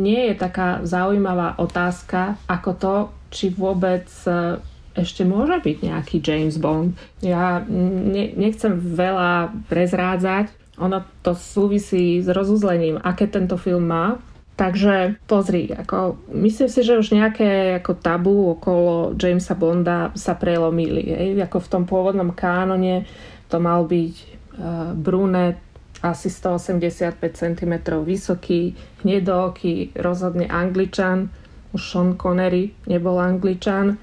nie 0.01 0.31
je 0.31 0.35
taká 0.35 0.81
zaujímavá 0.83 1.57
otázka 1.61 1.81
otázka, 1.91 2.37
ako 2.47 2.71
to, 2.77 2.95
či 3.31 3.45
vôbec 3.51 4.07
e, 4.27 4.59
ešte 4.95 5.23
môže 5.23 5.59
byť 5.63 5.77
nejaký 5.81 6.17
James 6.19 6.59
Bond. 6.59 6.95
Ja 7.23 7.63
ne, 7.67 8.31
nechcem 8.35 8.75
veľa 8.75 9.51
prezrádzať, 9.71 10.51
ono 10.79 11.03
to 11.23 11.35
súvisí 11.35 12.19
s 12.19 12.27
rozuzlením, 12.27 12.99
aké 12.99 13.27
tento 13.27 13.55
film 13.55 13.87
má. 13.87 14.19
Takže 14.51 15.17
pozri, 15.25 15.73
ako, 15.73 16.21
myslím 16.37 16.69
si, 16.69 16.85
že 16.85 16.99
už 16.99 17.17
nejaké 17.17 17.81
ako 17.81 17.97
tabu 17.97 18.53
okolo 18.53 19.17
Jamesa 19.17 19.57
Bonda 19.57 20.13
sa 20.13 20.37
prelomili. 20.37 21.01
Hej? 21.07 21.49
Ako 21.49 21.65
v 21.65 21.71
tom 21.71 21.83
pôvodnom 21.89 22.29
kánone 22.29 23.09
to 23.51 23.59
mal 23.59 23.83
byť 23.83 24.15
uh, 24.55 24.95
brunet, 24.95 25.59
asi 26.01 26.33
185 26.33 27.21
cm 27.21 27.73
vysoký, 28.01 28.73
hnedooký, 29.05 29.93
rozhodne 29.93 30.49
angličan. 30.49 31.29
Už 31.71 31.81
Sean 31.83 32.17
Connery 32.17 32.73
nebol 32.89 33.21
angličan, 33.21 33.95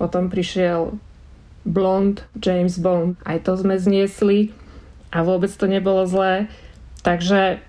potom 0.00 0.26
prišiel 0.26 0.96
blond 1.62 2.26
James 2.34 2.80
Bond, 2.82 3.14
aj 3.22 3.46
to 3.46 3.54
sme 3.54 3.78
zniesli. 3.78 4.50
A 5.12 5.22
vôbec 5.22 5.52
to 5.52 5.68
nebolo 5.68 6.08
zlé. 6.08 6.48
Takže 7.04 7.60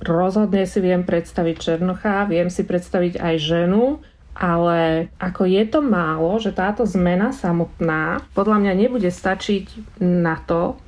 rozhodne 0.00 0.64
si 0.64 0.80
viem 0.80 1.04
predstaviť 1.04 1.56
Černocha, 1.60 2.24
viem 2.24 2.48
si 2.48 2.64
predstaviť 2.64 3.20
aj 3.20 3.34
ženu, 3.36 4.00
ale 4.38 5.10
ako 5.18 5.50
je 5.50 5.64
to 5.66 5.82
málo, 5.82 6.38
že 6.38 6.54
táto 6.54 6.86
zmena 6.86 7.34
samotná 7.34 8.22
podľa 8.38 8.62
mňa 8.62 8.72
nebude 8.78 9.10
stačiť 9.10 9.98
na 9.98 10.38
to, 10.38 10.78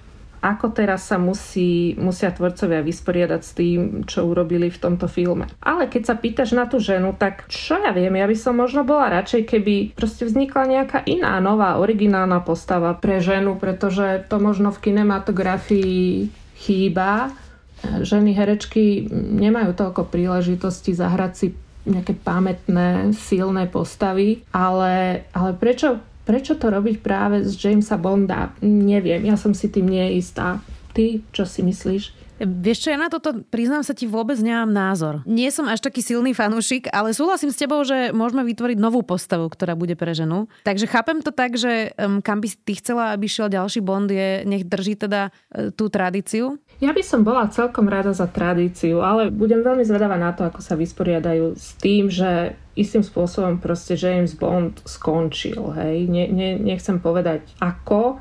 ako 0.41 0.73
teraz 0.73 1.05
sa 1.05 1.21
musí, 1.21 1.93
musia 2.01 2.33
tvorcovia 2.33 2.81
vysporiadať 2.81 3.41
s 3.45 3.53
tým, 3.53 3.79
čo 4.09 4.25
urobili 4.25 4.73
v 4.73 4.81
tomto 4.81 5.05
filme. 5.05 5.45
Ale 5.61 5.85
keď 5.85 6.03
sa 6.09 6.17
pýtaš 6.17 6.57
na 6.57 6.65
tú 6.65 6.81
ženu, 6.81 7.13
tak 7.13 7.45
čo 7.53 7.77
ja 7.77 7.93
viem, 7.93 8.17
ja 8.17 8.25
by 8.25 8.37
som 8.39 8.57
možno 8.57 8.81
bola 8.89 9.13
radšej, 9.21 9.45
keby 9.45 9.75
proste 9.93 10.25
vznikla 10.25 10.65
nejaká 10.65 10.99
iná, 11.05 11.37
nová, 11.45 11.77
originálna 11.77 12.41
postava 12.41 12.97
pre 12.97 13.21
ženu, 13.21 13.61
pretože 13.61 14.25
to 14.33 14.41
možno 14.41 14.73
v 14.73 14.81
kinematografii 14.81 16.33
chýba. 16.57 17.37
Ženy 17.85 18.33
herečky 18.33 19.13
nemajú 19.13 19.77
toľko 19.77 20.09
príležitosti 20.09 20.97
zahrať 20.97 21.33
si 21.37 21.47
nejaké 21.89 22.13
pamätné, 22.13 23.17
silné 23.17 23.69
postavy, 23.69 24.45
ale, 24.53 25.25
ale 25.33 25.51
prečo, 25.57 26.01
prečo 26.29 26.57
to 26.61 26.69
robiť 26.69 27.01
práve 27.01 27.43
z 27.47 27.57
Jamesa 27.57 27.97
Bonda? 27.97 28.53
Neviem, 28.61 29.25
ja 29.25 29.37
som 29.41 29.57
si 29.57 29.73
tým 29.73 29.89
nie 29.89 30.21
istá. 30.21 30.61
Ty, 30.91 31.23
čo 31.31 31.47
si 31.47 31.63
myslíš? 31.63 32.21
Vieš 32.41 32.89
čo, 32.89 32.89
ja 32.89 32.97
na 32.97 33.13
toto, 33.13 33.45
priznám 33.53 33.85
sa 33.85 33.93
ti, 33.93 34.09
vôbec 34.09 34.41
nemám 34.41 34.73
názor. 34.73 35.21
Nie 35.29 35.53
som 35.53 35.69
až 35.69 35.85
taký 35.85 36.01
silný 36.01 36.33
fanúšik, 36.33 36.89
ale 36.89 37.13
súhlasím 37.13 37.53
s 37.53 37.61
tebou, 37.61 37.85
že 37.85 38.17
môžeme 38.17 38.41
vytvoriť 38.49 38.81
novú 38.81 39.05
postavu, 39.05 39.45
ktorá 39.53 39.77
bude 39.77 39.93
pre 39.93 40.17
ženu. 40.17 40.49
Takže 40.65 40.89
chápem 40.89 41.21
to 41.21 41.37
tak, 41.37 41.61
že 41.61 41.93
um, 42.01 42.25
kam 42.25 42.41
by 42.41 42.49
ty 42.65 42.81
chcela, 42.81 43.13
aby 43.13 43.29
šiel 43.29 43.53
ďalší 43.53 43.85
Bond, 43.85 44.09
je, 44.09 44.49
nech 44.49 44.65
drží 44.65 44.97
teda 44.97 45.29
uh, 45.29 45.69
tú 45.77 45.93
tradíciu? 45.93 46.57
Ja 46.81 46.97
by 46.97 47.05
som 47.05 47.21
bola 47.21 47.53
celkom 47.53 47.93
rada 47.93 48.17
za 48.17 48.25
tradíciu, 48.25 49.05
ale 49.05 49.29
budem 49.29 49.61
veľmi 49.61 49.85
zvedavá 49.85 50.17
na 50.17 50.33
to, 50.33 50.49
ako 50.49 50.65
sa 50.65 50.81
vysporiadajú 50.81 51.53
s 51.53 51.77
tým, 51.77 52.09
že 52.09 52.57
istým 52.73 53.05
spôsobom 53.05 53.61
proste 53.61 54.01
James 54.01 54.33
Bond 54.33 54.81
skončil. 54.89 55.61
Hej? 55.77 56.09
Ne, 56.09 56.25
ne, 56.33 56.57
nechcem 56.57 56.97
povedať 56.97 57.45
ako, 57.61 58.17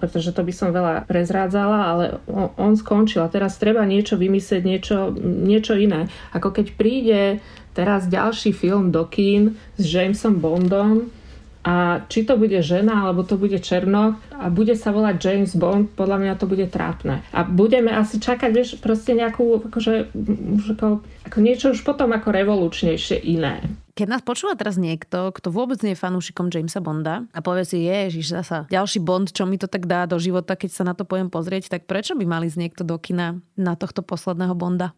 pretože 0.00 0.32
to 0.32 0.40
by 0.40 0.52
som 0.56 0.72
veľa 0.72 1.04
prezrádzala, 1.04 1.78
ale 1.84 2.04
on, 2.32 2.48
on 2.56 2.72
skončil 2.80 3.20
a 3.20 3.28
teraz 3.28 3.60
treba 3.60 3.84
niečo 3.84 4.16
vymyslieť, 4.16 4.62
niečo, 4.64 5.12
niečo 5.20 5.76
iné. 5.76 6.08
Ako 6.32 6.48
keď 6.48 6.66
príde 6.72 7.44
teraz 7.76 8.08
ďalší 8.08 8.56
film 8.56 8.88
do 8.88 9.04
kín 9.04 9.60
s 9.76 9.84
Jamesom 9.84 10.40
Bondom, 10.40 11.12
a 11.62 12.02
či 12.10 12.26
to 12.26 12.34
bude 12.34 12.58
žena, 12.58 13.06
alebo 13.06 13.22
to 13.22 13.38
bude 13.38 13.54
černoch 13.62 14.18
a 14.34 14.50
bude 14.50 14.74
sa 14.74 14.90
volať 14.90 15.14
James 15.22 15.54
Bond, 15.54 15.94
podľa 15.94 16.18
mňa 16.18 16.32
to 16.34 16.50
bude 16.50 16.66
trápne. 16.74 17.22
A 17.30 17.46
budeme 17.46 17.94
asi 17.94 18.18
čakať, 18.18 18.50
vieš, 18.50 18.68
proste 18.82 19.14
nejakú, 19.14 19.70
akože, 19.70 20.10
ako, 20.74 21.06
ako 21.30 21.38
niečo 21.38 21.70
už 21.70 21.86
potom 21.86 22.10
ako 22.10 22.34
revolučnejšie 22.34 23.22
iné. 23.22 23.62
Keď 23.92 24.08
nás 24.08 24.24
počúva 24.24 24.56
teraz 24.56 24.80
niekto, 24.80 25.30
kto 25.36 25.52
vôbec 25.52 25.76
nie 25.84 25.92
je 25.92 26.00
fanúšikom 26.00 26.48
Jamesa 26.48 26.80
Bonda 26.80 27.28
a 27.30 27.44
povie 27.44 27.68
si, 27.68 27.84
ježiš, 27.84 28.32
zasa 28.32 28.64
ďalší 28.72 29.04
Bond, 29.04 29.30
čo 29.30 29.44
mi 29.44 29.60
to 29.60 29.68
tak 29.68 29.84
dá 29.84 30.08
do 30.08 30.16
života, 30.16 30.56
keď 30.56 30.70
sa 30.72 30.82
na 30.88 30.96
to 30.96 31.04
pojem 31.04 31.28
pozrieť, 31.28 31.68
tak 31.68 31.84
prečo 31.84 32.16
by 32.16 32.24
mali 32.24 32.48
z 32.48 32.56
niekto 32.56 32.88
do 32.88 32.96
kina 32.96 33.38
na 33.54 33.76
tohto 33.76 34.00
posledného 34.00 34.56
Bonda? 34.56 34.96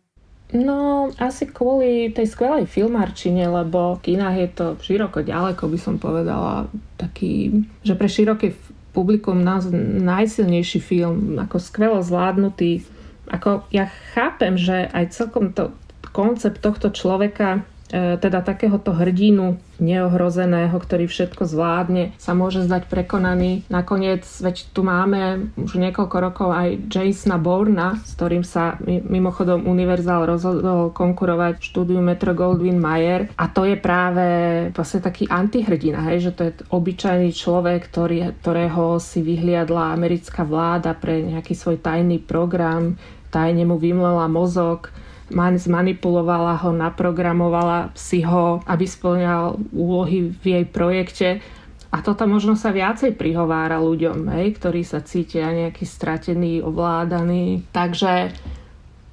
No, 0.55 1.11
asi 1.19 1.51
kvôli 1.51 2.15
tej 2.15 2.31
skvelej 2.31 2.71
filmárčine, 2.71 3.51
lebo 3.51 3.99
v 3.99 4.15
kinách 4.15 4.37
je 4.39 4.49
to 4.55 4.67
široko 4.79 5.27
ďaleko, 5.27 5.67
by 5.67 5.79
som 5.83 5.99
povedala, 5.99 6.71
taký, 6.95 7.67
že 7.83 7.99
pre 7.99 8.07
široké 8.07 8.55
publikum 8.95 9.43
nás 9.43 9.67
najsilnejší 9.75 10.79
film, 10.79 11.43
ako 11.43 11.59
skvelo 11.59 11.99
zvládnutý. 12.07 12.87
Ako 13.27 13.67
ja 13.75 13.91
chápem, 14.15 14.55
že 14.55 14.87
aj 14.95 15.11
celkom 15.11 15.51
to 15.51 15.75
koncept 16.15 16.63
tohto 16.63 16.95
človeka 16.95 17.67
teda 17.95 18.43
takéhoto 18.43 18.91
hrdinu 18.91 19.63
neohrozeného, 19.79 20.75
ktorý 20.75 21.07
všetko 21.07 21.47
zvládne, 21.47 22.15
sa 22.19 22.35
môže 22.35 22.67
zdať 22.67 22.91
prekonaný. 22.91 23.67
Nakoniec, 23.71 24.27
veď 24.27 24.71
tu 24.75 24.83
máme 24.83 25.55
už 25.59 25.79
niekoľko 25.79 26.17
rokov 26.19 26.49
aj 26.51 26.91
Jasona 26.91 27.39
Bourna, 27.39 27.99
s 28.03 28.19
ktorým 28.19 28.43
sa 28.43 28.79
mimochodom 28.87 29.67
Univerzál 29.67 30.27
rozhodol 30.27 30.91
konkurovať 30.91 31.63
štúdiu 31.63 32.03
Metro 32.03 32.35
Goldwyn 32.35 32.79
Mayer 32.79 33.31
a 33.39 33.47
to 33.51 33.67
je 33.67 33.79
práve 33.79 34.27
vlastne 34.75 35.03
taký 35.03 35.31
antihrdina, 35.31 36.03
hej, 36.11 36.31
že 36.31 36.33
to 36.35 36.43
je 36.51 36.53
obyčajný 36.71 37.31
človek, 37.31 37.91
ktorý, 37.91 38.35
ktorého 38.43 38.99
si 38.99 39.23
vyhliadla 39.23 39.95
americká 39.95 40.43
vláda 40.43 40.95
pre 40.95 41.23
nejaký 41.23 41.55
svoj 41.55 41.79
tajný 41.83 42.23
program, 42.23 42.99
tajne 43.35 43.67
mu 43.67 43.79
vymlela 43.79 44.31
mozog, 44.31 44.95
zmanipulovala 45.35 46.63
ho, 46.63 46.71
naprogramovala 46.71 47.91
si 47.99 48.23
ho, 48.23 48.63
aby 48.65 48.87
splňal 48.87 49.59
úlohy 49.75 50.31
v 50.31 50.45
jej 50.47 50.65
projekte. 50.65 51.29
A 51.95 52.03
toto 52.03 52.27
možno 52.27 52.59
sa 52.59 52.75
viacej 52.75 53.15
prihovára 53.15 53.79
ľuďom, 53.79 54.27
hej, 54.35 54.59
ktorí 54.59 54.83
sa 54.83 55.03
cítia 55.03 55.51
nejaký 55.55 55.87
stratený, 55.87 56.63
ovládaný. 56.63 57.63
Takže 57.71 58.35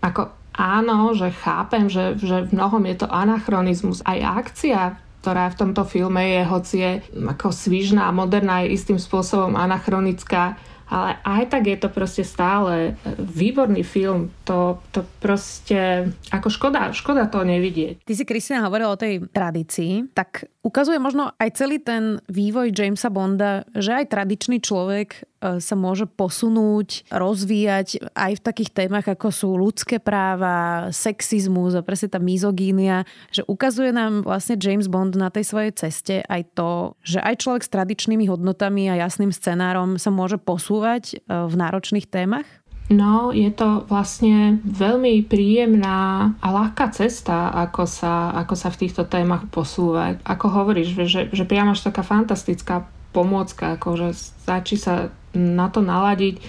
ako 0.01 0.33
áno, 0.57 1.13
že 1.13 1.29
chápem, 1.29 1.89
že, 1.89 2.17
že 2.17 2.49
v 2.49 2.57
mnohom 2.57 2.81
je 2.89 3.05
to 3.05 3.07
anachronizmus. 3.07 4.01
Aj 4.01 4.17
akcia, 4.17 4.97
ktorá 5.21 5.53
v 5.53 5.59
tomto 5.61 5.85
filme 5.85 6.25
je, 6.25 6.41
hoci 6.49 6.75
je 6.81 6.91
ako 7.21 7.53
svižná 7.53 8.09
a 8.09 8.15
moderná, 8.15 8.65
je 8.65 8.73
istým 8.73 8.97
spôsobom 8.97 9.53
anachronická 9.53 10.57
ale 10.91 11.17
aj 11.23 11.55
tak 11.55 11.63
je 11.71 11.77
to 11.79 11.87
proste 11.87 12.27
stále 12.27 12.99
výborný 13.15 13.87
film. 13.87 14.35
To, 14.43 14.83
to 14.91 15.07
proste, 15.23 16.11
ako 16.35 16.51
škoda, 16.51 16.91
škoda 16.91 17.31
to 17.31 17.47
nevidieť. 17.47 18.03
Ty 18.03 18.13
si, 18.13 18.27
Kristina, 18.27 18.67
hovorila 18.67 18.91
o 18.91 18.99
tej 18.99 19.23
tradícii, 19.31 20.11
tak 20.11 20.51
ukazuje 20.67 20.99
možno 20.99 21.31
aj 21.39 21.49
celý 21.55 21.79
ten 21.79 22.19
vývoj 22.27 22.75
Jamesa 22.75 23.07
Bonda, 23.07 23.63
že 23.71 24.03
aj 24.03 24.11
tradičný 24.11 24.59
človek 24.59 25.23
E, 25.23 25.30
sa 25.41 25.75
môže 25.75 26.05
posunúť, 26.05 27.09
rozvíjať 27.09 28.13
aj 28.13 28.31
v 28.37 28.45
takých 28.45 28.71
témach, 28.71 29.09
ako 29.09 29.27
sú 29.33 29.49
ľudské 29.57 29.97
práva, 29.97 30.87
sexizmus 30.93 31.73
a 31.73 31.81
presne 31.81 32.13
tá 32.13 32.21
mizogínia, 32.21 33.09
že 33.33 33.41
ukazuje 33.49 33.89
nám 33.89 34.21
vlastne 34.21 34.55
James 34.55 34.85
Bond 34.85 35.17
na 35.17 35.33
tej 35.33 35.49
svojej 35.49 35.73
ceste 35.73 36.15
aj 36.29 36.41
to, 36.53 36.93
že 37.01 37.17
aj 37.19 37.41
človek 37.41 37.63
s 37.65 37.73
tradičnými 37.73 38.29
hodnotami 38.29 38.87
a 38.93 39.01
jasným 39.01 39.33
scenárom 39.33 39.97
sa 39.97 40.13
môže 40.13 40.37
posúvať 40.37 41.03
e, 41.11 41.25
v 41.27 41.53
náročných 41.57 42.05
témach? 42.05 42.45
No, 42.91 43.31
je 43.31 43.47
to 43.55 43.87
vlastne 43.87 44.59
veľmi 44.67 45.23
príjemná 45.23 46.35
a 46.43 46.47
ľahká 46.51 46.91
cesta, 46.91 47.47
ako 47.55 47.87
sa, 47.87 48.35
ako 48.35 48.53
sa 48.59 48.67
v 48.67 48.79
týchto 48.83 49.07
témach 49.07 49.47
posúvať. 49.47 50.19
Ako 50.27 50.51
hovoríš, 50.51 51.07
že, 51.07 51.31
že 51.31 51.43
priamo 51.47 51.71
až 51.71 51.87
taká 51.87 52.03
fantastická 52.03 52.91
pomôcka, 53.11 53.75
akože 53.77 54.15
stačí 54.15 54.75
sa 54.79 55.11
na 55.35 55.67
to 55.71 55.79
naladiť, 55.83 56.39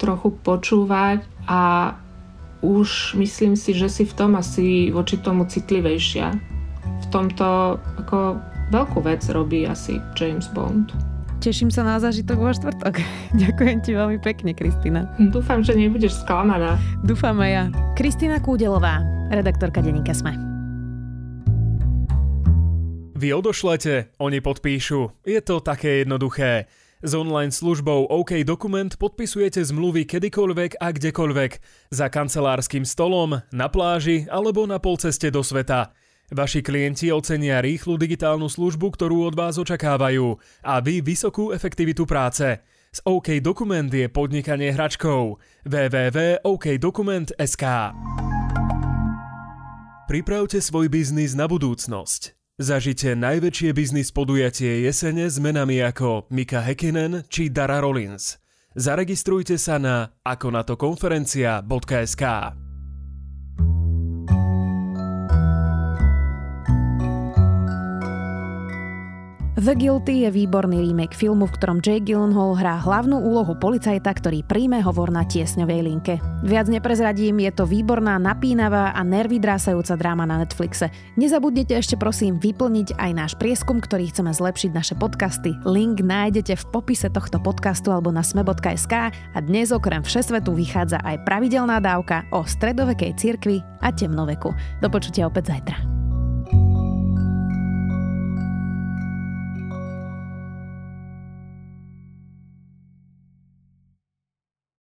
trochu 0.00 0.32
počúvať 0.40 1.24
a 1.44 1.92
už 2.60 3.16
myslím 3.16 3.56
si, 3.56 3.72
že 3.72 3.88
si 3.88 4.04
v 4.04 4.16
tom 4.16 4.36
asi 4.36 4.92
voči 4.92 5.20
tomu 5.20 5.48
citlivejšia. 5.48 6.28
V 6.80 7.06
tomto 7.08 7.80
ako 8.04 8.40
veľkú 8.72 9.00
vec 9.04 9.24
robí 9.32 9.64
asi 9.64 10.00
James 10.16 10.48
Bond. 10.52 10.92
Teším 11.40 11.72
sa 11.72 11.80
na 11.88 11.96
zážitok 11.96 12.36
vo 12.36 12.52
štvrtok. 12.52 13.00
Ďakujem 13.42 13.78
ti 13.80 13.96
veľmi 13.96 14.20
pekne, 14.20 14.52
Kristina. 14.52 15.08
Dúfam, 15.16 15.64
že 15.64 15.72
nebudeš 15.72 16.20
sklamaná. 16.20 16.76
Dúfam 17.00 17.36
aj 17.40 17.50
ja. 17.50 17.64
Kristina 17.96 18.36
Kúdelová, 18.44 19.00
redaktorka 19.32 19.80
Deníka 19.80 20.12
Sme. 20.12 20.49
Vy 23.20 23.36
odošlete, 23.36 24.16
oni 24.16 24.40
podpíšu. 24.40 25.10
Je 25.28 25.40
to 25.44 25.60
také 25.60 25.88
jednoduché. 25.88 26.64
S 27.04 27.12
online 27.12 27.52
službou 27.52 28.08
OK 28.08 28.32
Dokument 28.48 28.96
podpisujete 28.96 29.60
zmluvy 29.60 30.08
kedykoľvek 30.08 30.80
a 30.80 30.88
kdekoľvek. 30.88 31.52
Za 31.92 32.08
kancelárskym 32.08 32.88
stolom, 32.88 33.44
na 33.52 33.68
pláži 33.68 34.24
alebo 34.24 34.64
na 34.64 34.80
polceste 34.80 35.28
do 35.28 35.44
sveta. 35.44 35.92
Vaši 36.32 36.64
klienti 36.64 37.12
ocenia 37.12 37.60
rýchlu 37.60 38.00
digitálnu 38.00 38.48
službu, 38.48 38.88
ktorú 38.96 39.28
od 39.28 39.36
vás 39.36 39.60
očakávajú 39.60 40.40
a 40.64 40.80
vy 40.80 41.04
vysokú 41.04 41.52
efektivitu 41.52 42.08
práce. 42.08 42.56
S 42.88 43.04
OK 43.04 43.36
Dokument 43.44 43.92
je 43.92 44.08
podnikanie 44.08 44.72
hračkou. 44.72 45.36
www.okdokument.sk 45.68 47.64
Pripravte 50.08 50.64
svoj 50.64 50.88
biznis 50.88 51.36
na 51.36 51.44
budúcnosť. 51.44 52.39
Zažite 52.60 53.16
najväčšie 53.16 53.72
biznis 53.72 54.12
podujatie 54.12 54.84
jesene 54.84 55.32
s 55.32 55.40
menami 55.40 55.80
ako 55.80 56.28
Mika 56.28 56.60
Hekinen 56.60 57.24
či 57.32 57.48
Dara 57.48 57.80
Rollins. 57.80 58.36
Zaregistrujte 58.76 59.56
sa 59.56 59.80
na 59.80 60.12
akonatokonferencia.sk 60.28 62.24
The 69.60 69.76
Guilty 69.76 70.24
je 70.24 70.32
výborný 70.32 70.88
remake 70.88 71.12
filmu, 71.12 71.44
v 71.44 71.52
ktorom 71.60 71.84
Jake 71.84 72.08
Gyllenhaal 72.08 72.56
hrá 72.56 72.80
hlavnú 72.80 73.20
úlohu 73.20 73.52
policajta, 73.60 74.08
ktorý 74.08 74.40
príjme 74.40 74.80
hovor 74.80 75.12
na 75.12 75.20
tiesňovej 75.20 75.80
linke. 75.84 76.16
Viac 76.40 76.72
neprezradím, 76.72 77.44
je 77.44 77.52
to 77.52 77.68
výborná, 77.68 78.16
napínavá 78.16 78.96
a 78.96 79.04
nervy 79.04 79.36
drásajúca 79.36 80.00
dráma 80.00 80.24
na 80.24 80.40
Netflixe. 80.40 80.88
Nezabudnite 81.20 81.76
ešte 81.76 82.00
prosím 82.00 82.40
vyplniť 82.40 82.96
aj 82.96 83.10
náš 83.12 83.32
prieskum, 83.36 83.84
ktorý 83.84 84.08
chceme 84.08 84.32
zlepšiť 84.32 84.72
naše 84.72 84.96
podcasty. 84.96 85.52
Link 85.68 86.00
nájdete 86.00 86.56
v 86.56 86.64
popise 86.72 87.12
tohto 87.12 87.36
podcastu 87.36 87.92
alebo 87.92 88.08
na 88.08 88.24
sme.sk 88.24 89.12
a 89.12 89.38
dnes 89.44 89.76
okrem 89.76 90.00
Všesvetu 90.00 90.56
vychádza 90.56 91.04
aj 91.04 91.28
pravidelná 91.28 91.84
dávka 91.84 92.24
o 92.32 92.48
stredovekej 92.48 93.12
cirkvi 93.20 93.60
a 93.84 93.92
temnoveku. 93.92 94.56
Do 94.80 94.88
opäť 94.88 95.52
zajtra. 95.52 95.99